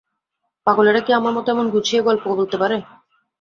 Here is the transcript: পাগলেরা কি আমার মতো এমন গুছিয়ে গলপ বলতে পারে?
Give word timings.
পাগলেরা 0.67 1.01
কি 1.05 1.11
আমার 1.13 1.33
মতো 1.33 1.47
এমন 1.51 1.65
গুছিয়ে 1.73 2.01
গলপ 2.01 2.23
বলতে 2.31 2.55
পারে? 2.61 2.77